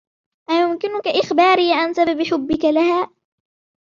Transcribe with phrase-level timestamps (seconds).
[0.49, 3.09] أيمكنك إخباري عن سبب حبك لها؟